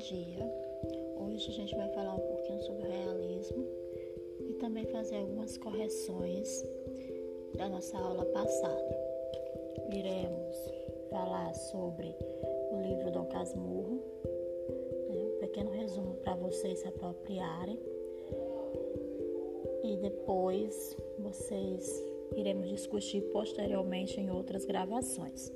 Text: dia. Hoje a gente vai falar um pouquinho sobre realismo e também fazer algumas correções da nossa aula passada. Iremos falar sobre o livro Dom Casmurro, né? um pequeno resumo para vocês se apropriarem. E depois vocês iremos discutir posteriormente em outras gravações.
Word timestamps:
dia. 0.00 0.50
Hoje 1.18 1.50
a 1.50 1.52
gente 1.52 1.76
vai 1.76 1.88
falar 1.90 2.14
um 2.14 2.20
pouquinho 2.20 2.62
sobre 2.62 2.88
realismo 2.88 3.66
e 4.48 4.54
também 4.54 4.86
fazer 4.86 5.16
algumas 5.16 5.58
correções 5.58 6.64
da 7.54 7.68
nossa 7.68 7.98
aula 7.98 8.24
passada. 8.24 8.96
Iremos 9.92 10.56
falar 11.10 11.54
sobre 11.54 12.16
o 12.72 12.80
livro 12.80 13.10
Dom 13.10 13.26
Casmurro, 13.26 14.02
né? 15.10 15.22
um 15.22 15.38
pequeno 15.38 15.70
resumo 15.70 16.14
para 16.14 16.34
vocês 16.34 16.78
se 16.78 16.88
apropriarem. 16.88 17.78
E 19.84 19.96
depois 19.98 20.96
vocês 21.18 22.02
iremos 22.36 22.70
discutir 22.70 23.20
posteriormente 23.32 24.18
em 24.18 24.30
outras 24.30 24.64
gravações. 24.64 25.52